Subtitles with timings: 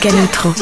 [0.00, 0.54] Canutro.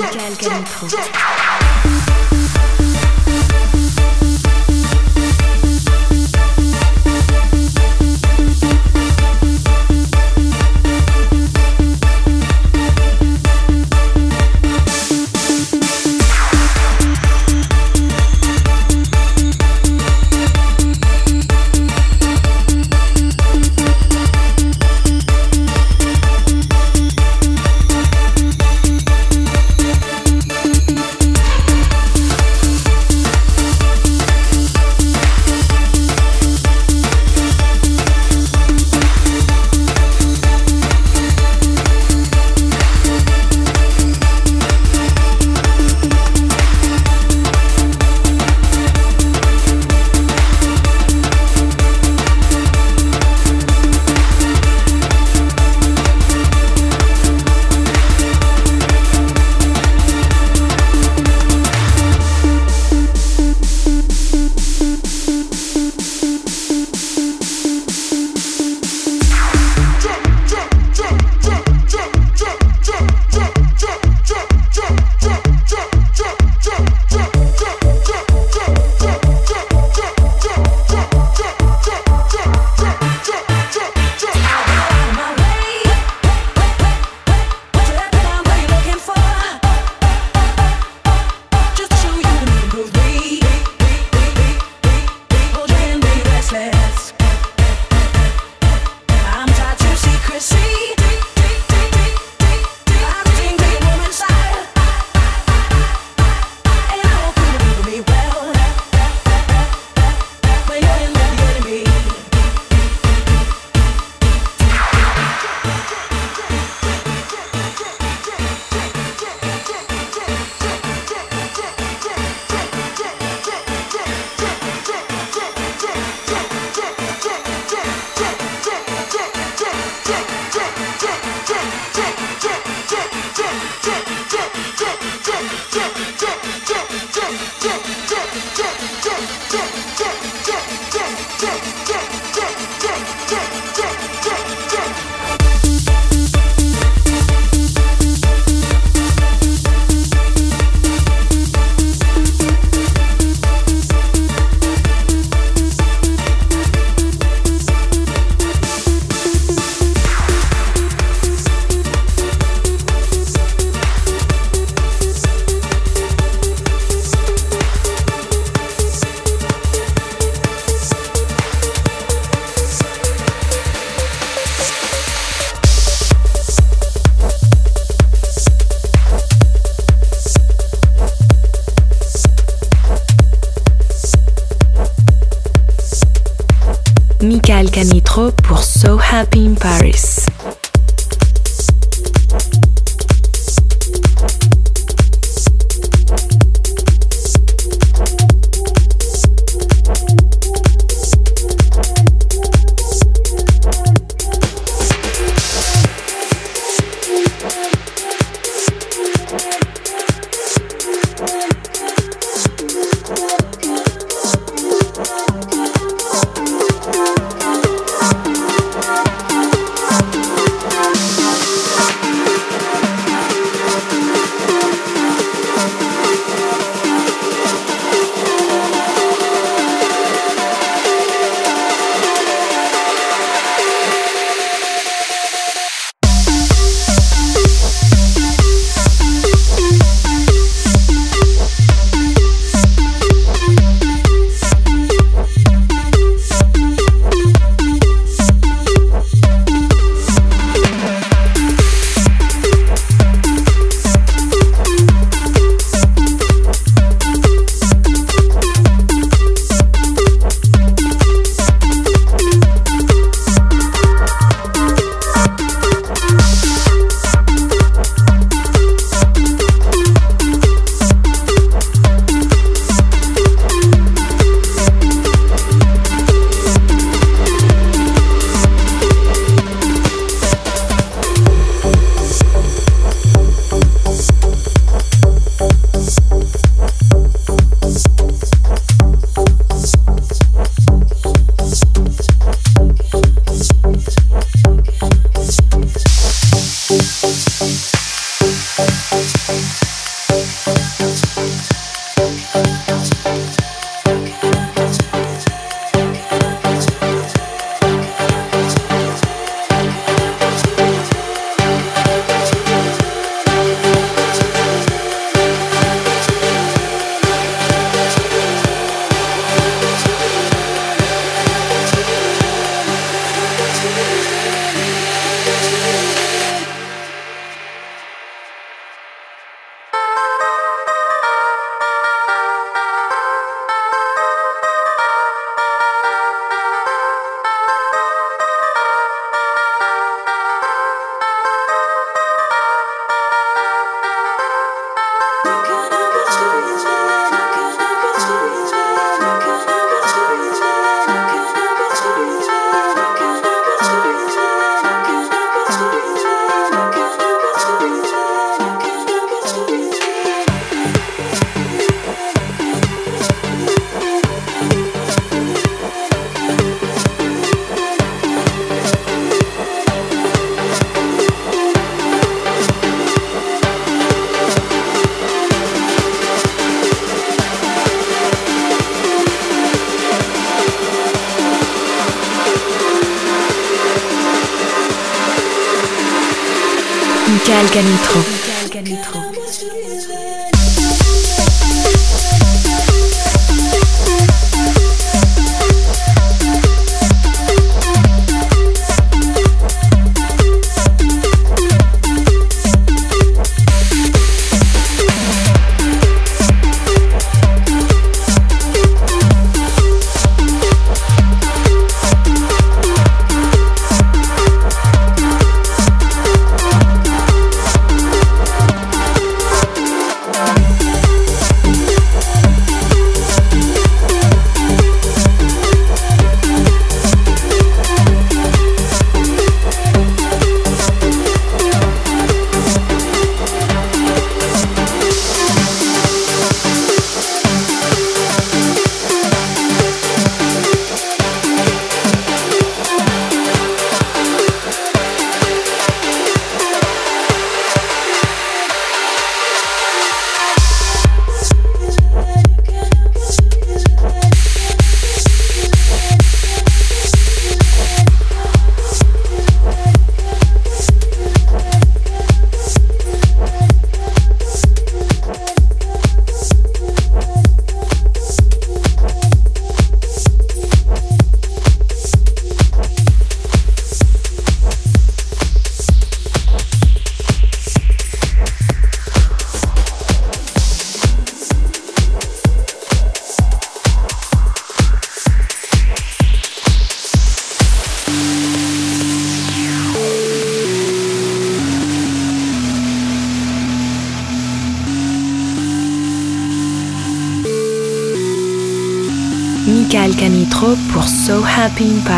[501.69, 501.98] So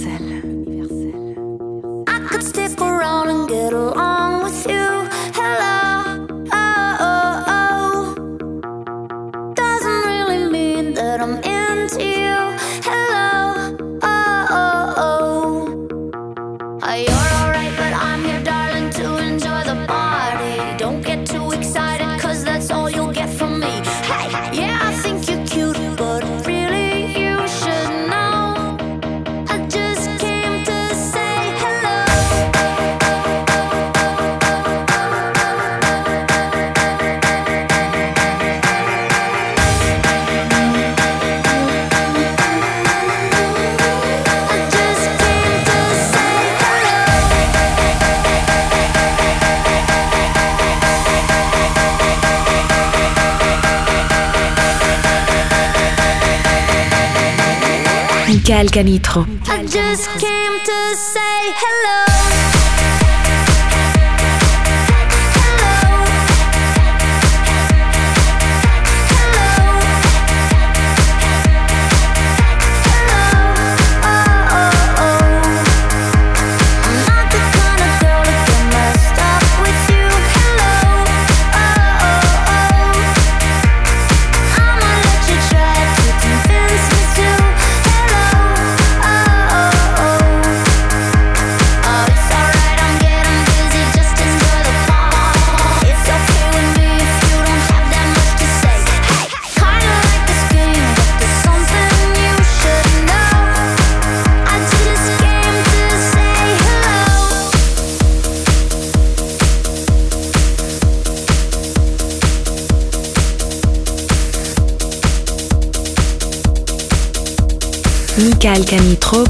[58.41, 59.40] musical Canitro.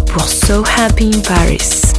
[0.08, 1.90] Pour So Happy in Paris.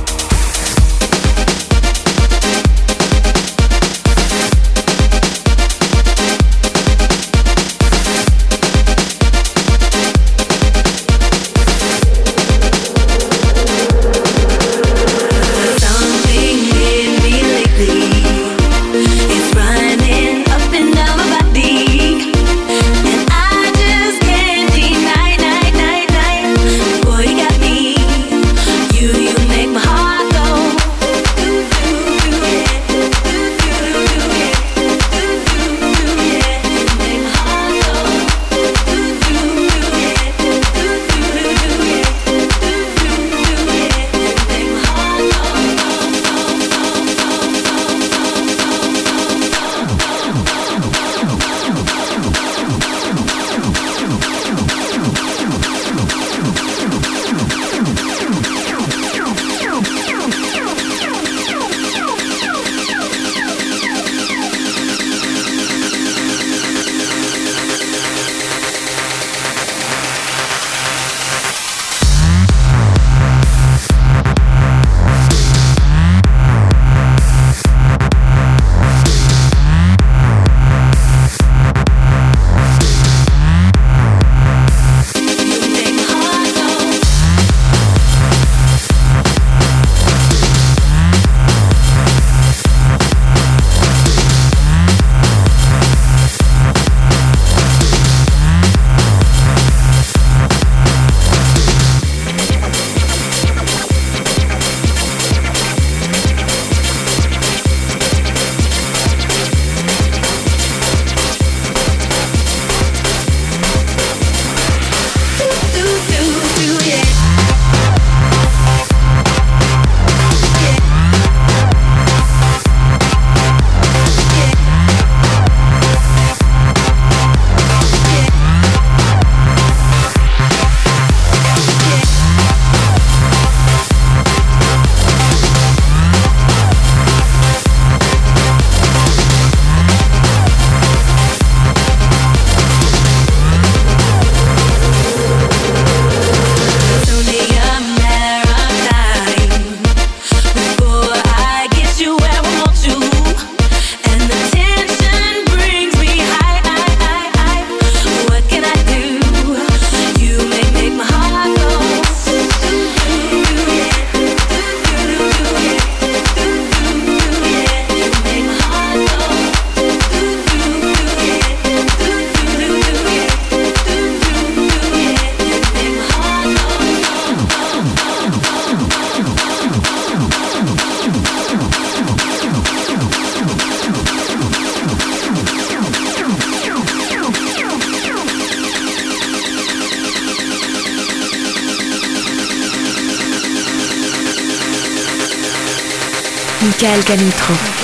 [196.63, 197.82] Michael Canitro.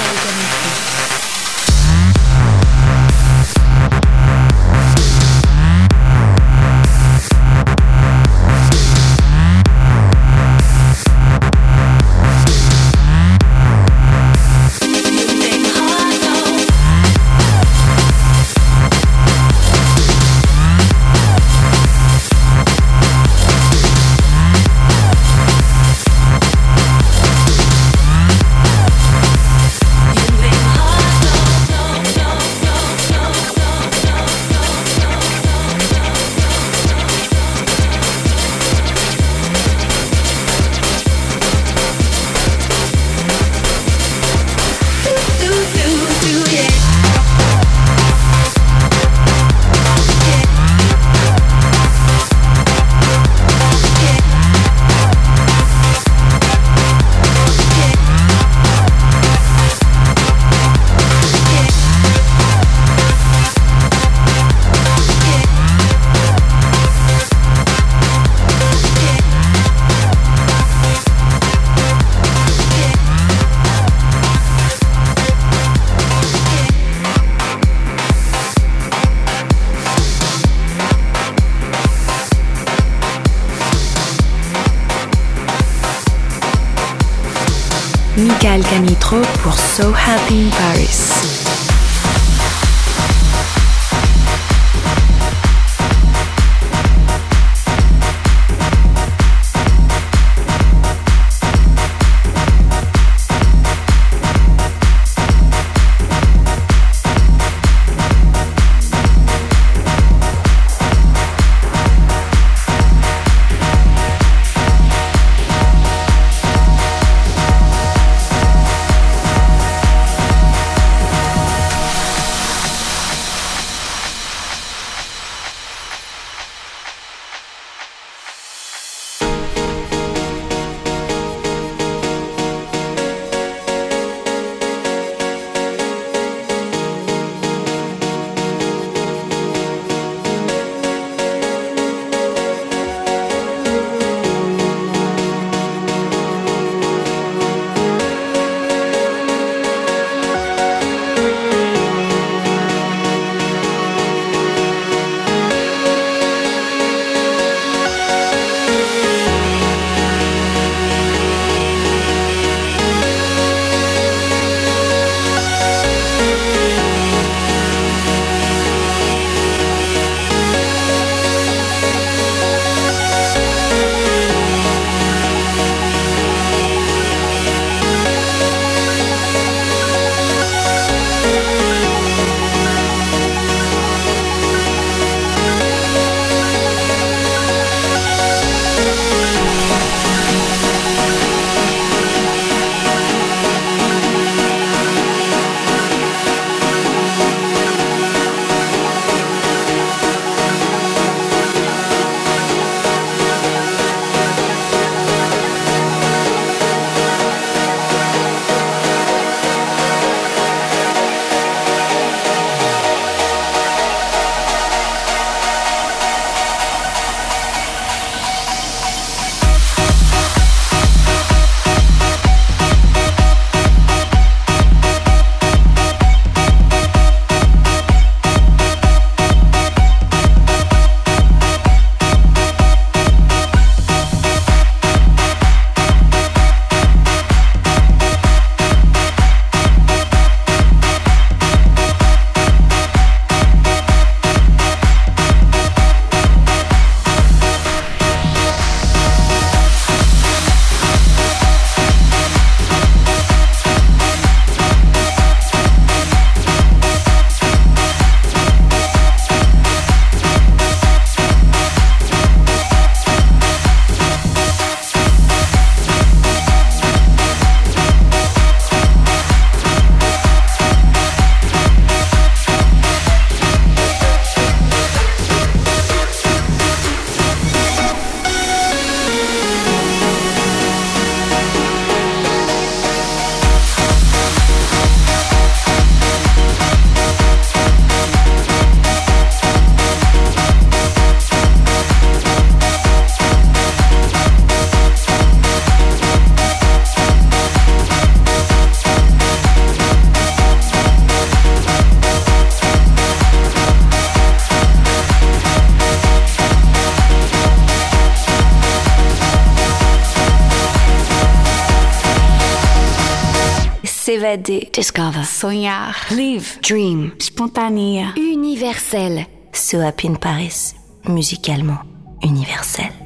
[314.42, 315.24] Discover.
[315.24, 315.94] Sonhar.
[316.10, 316.58] Live.
[316.60, 317.12] Dream.
[317.18, 318.12] Spontanea.
[318.16, 319.26] Universel.
[319.52, 320.74] So Happy in Paris.
[321.04, 321.80] Musicalement
[322.22, 322.97] universel.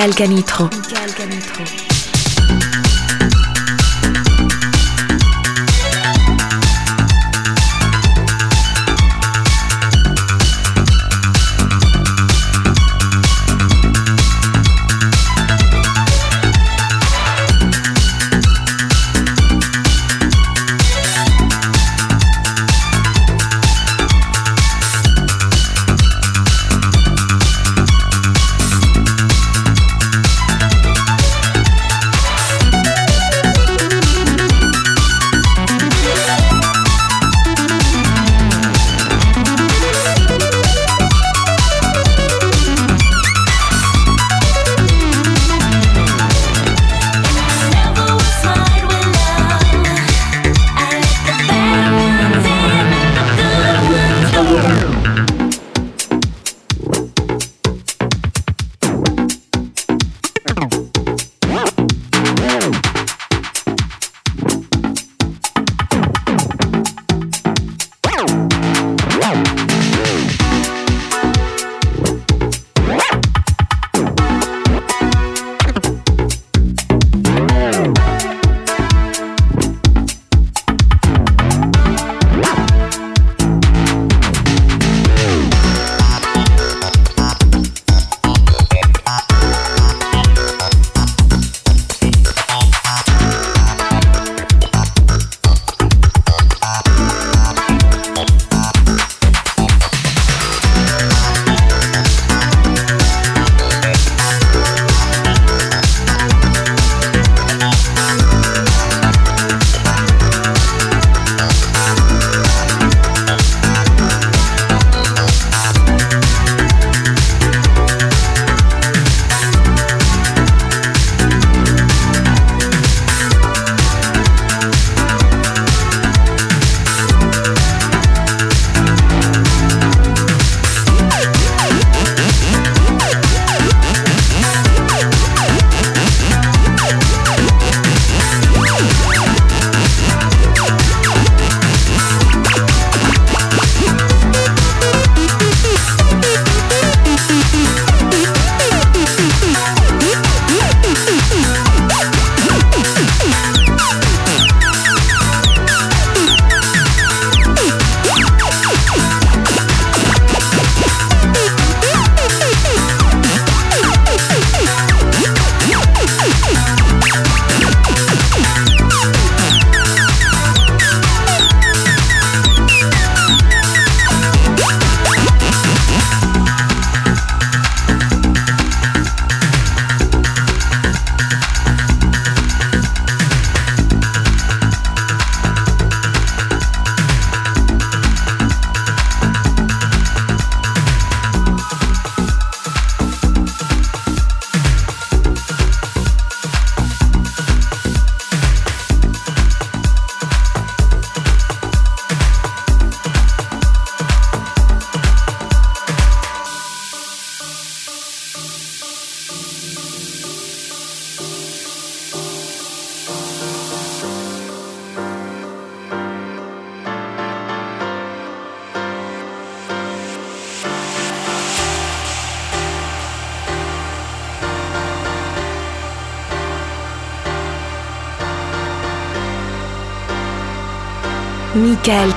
[0.00, 0.99] Michael.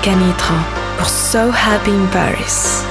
[0.04, 0.54] Canitro
[0.98, 2.83] pour So Happy in Paris.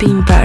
[0.00, 0.37] Happy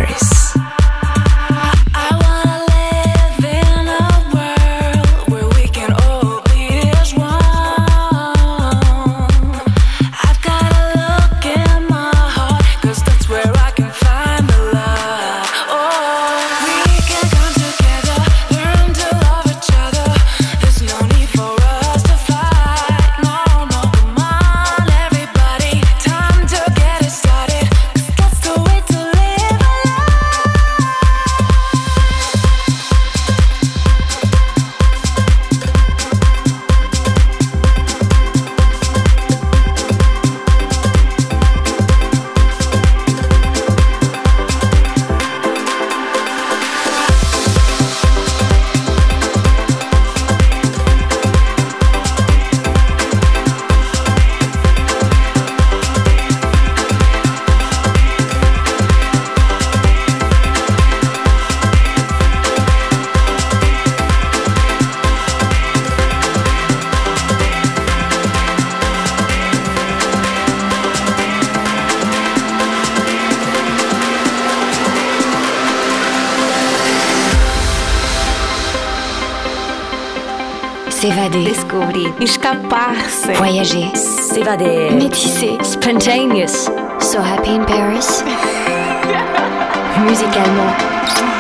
[82.22, 83.34] Escapar-se.
[83.34, 83.92] Voyager.
[83.96, 84.92] S'évader.
[84.92, 85.58] Métisser.
[85.64, 86.70] Spontaneous.
[87.00, 88.24] So happy in Paris.
[90.06, 90.74] Musicalement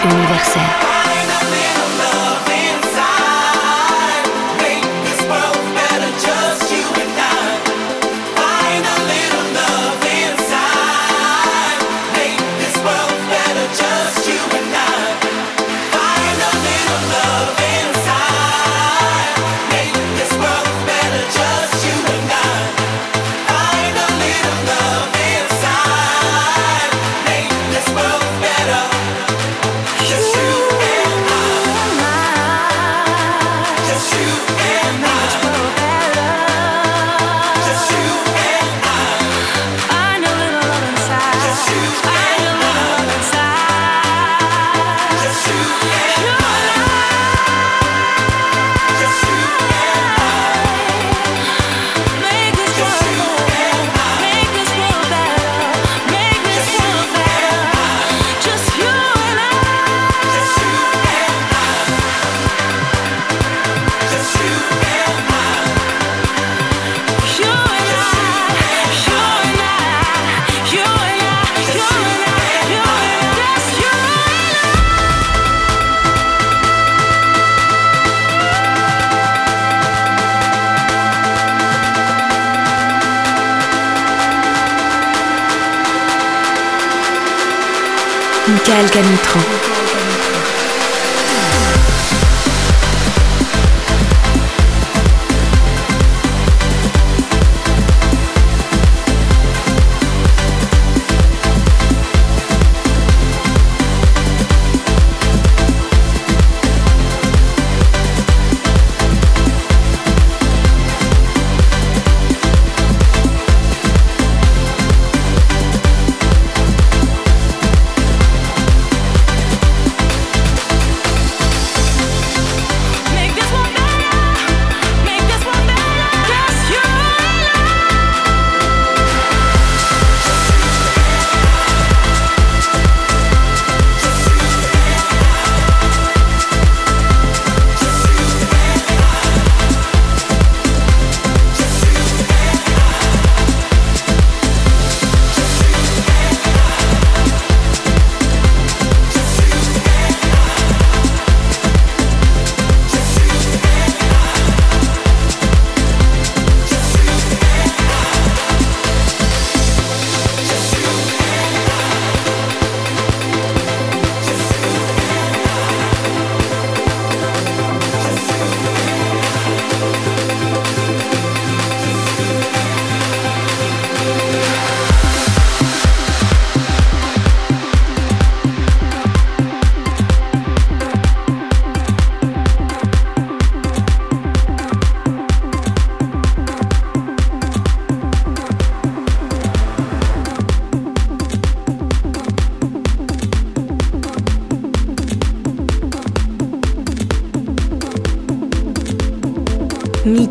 [0.03, 1.02] universel.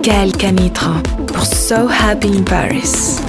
[0.04, 3.21] Michael Canitra pour So Happy in Paris.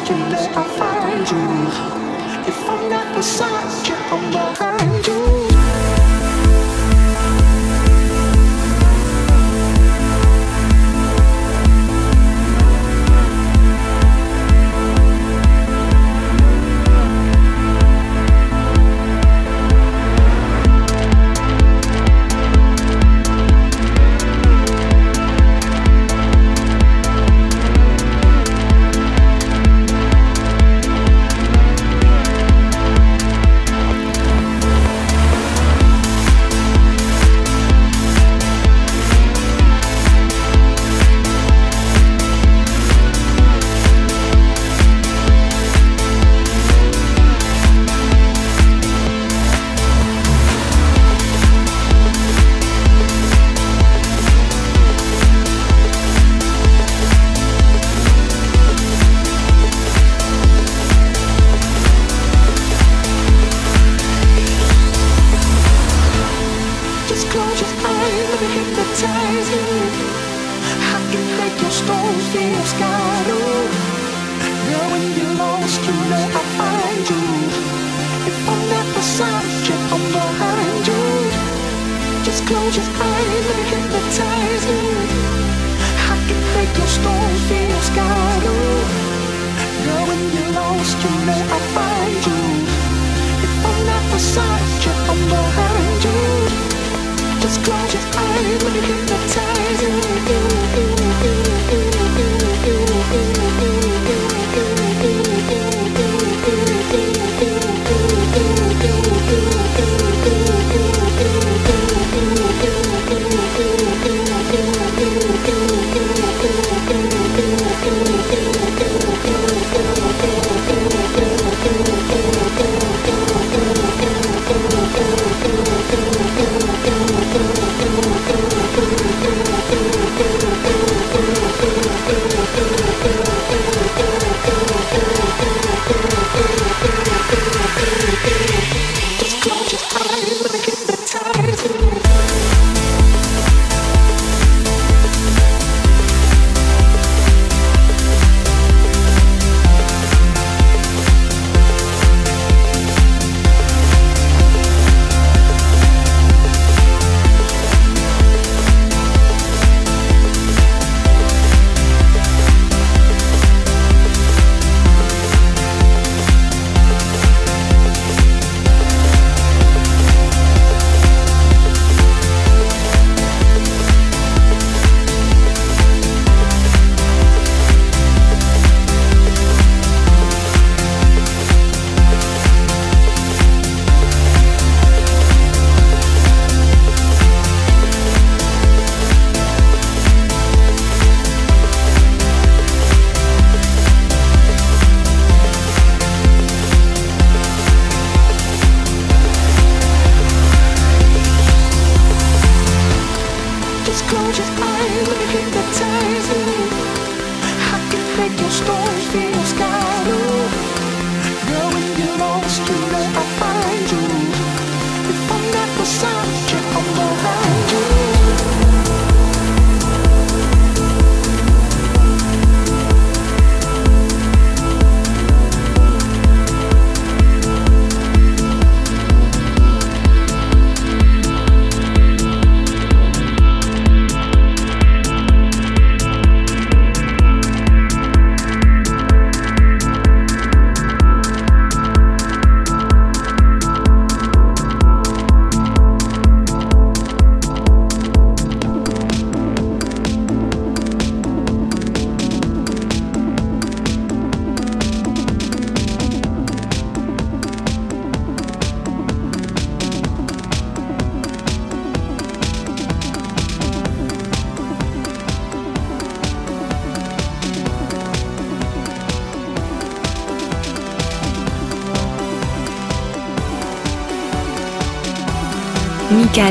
[0.00, 2.48] lost, I'll find you.
[2.48, 5.43] If I'm not beside you, I'm behind you.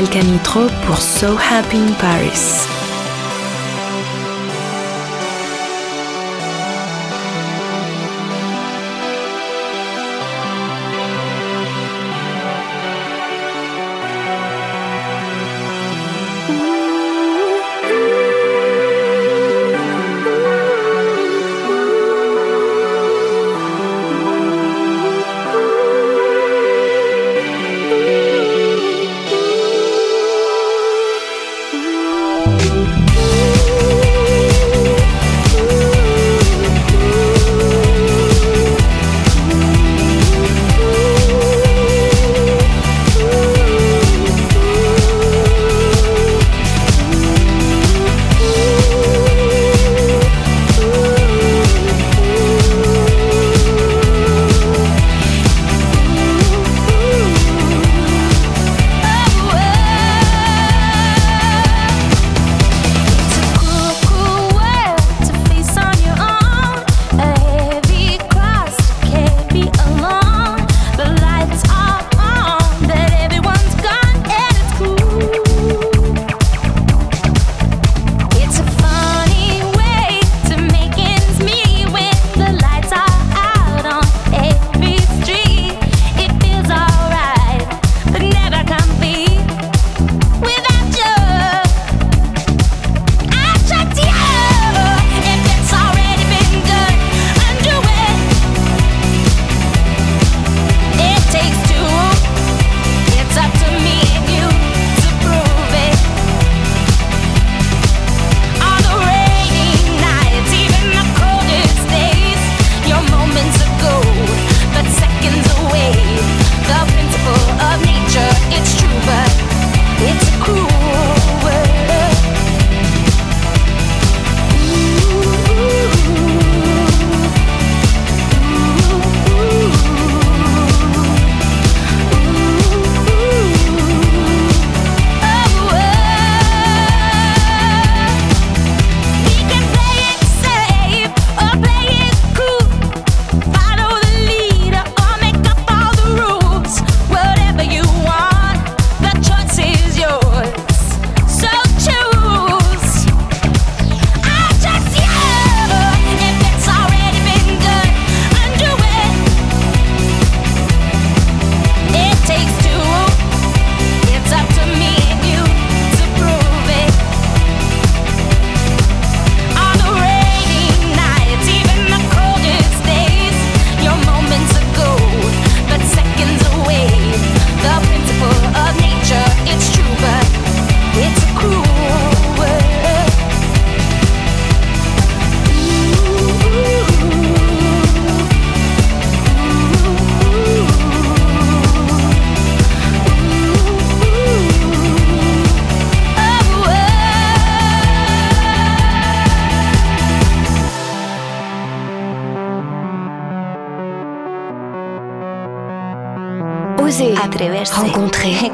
[0.04, 2.73] Balkanitro pour So Happy in Paris.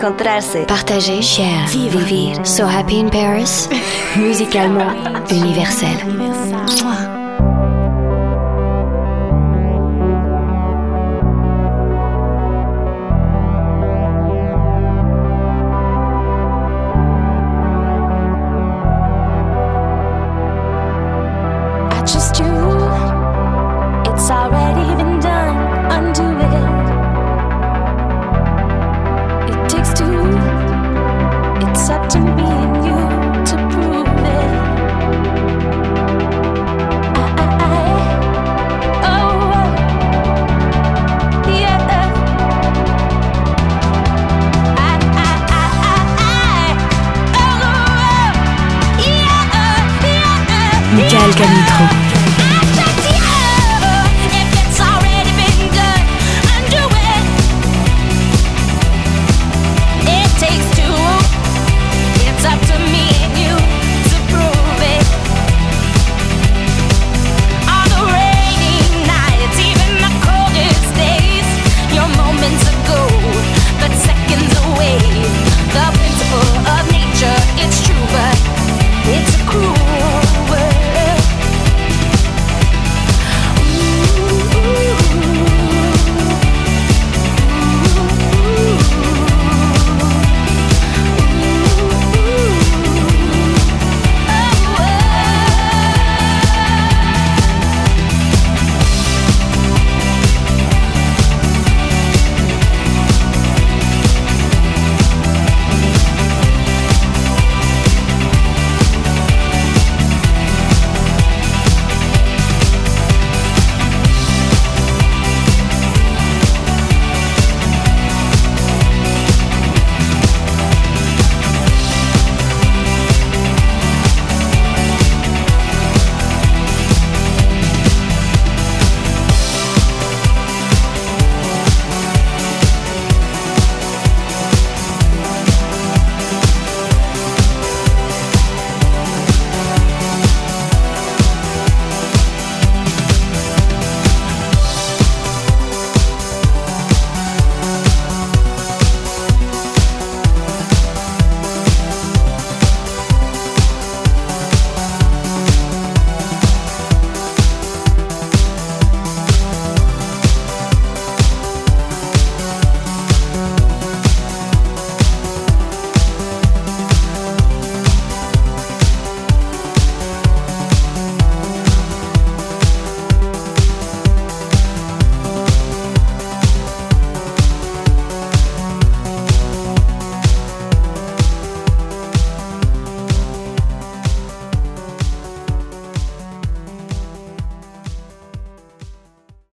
[0.00, 1.98] Encontrarse, partager, share, vivre.
[1.98, 2.46] vivir.
[2.46, 3.68] So happy in Paris,
[4.16, 5.88] musicalement universel.
[6.06, 7.19] Mua.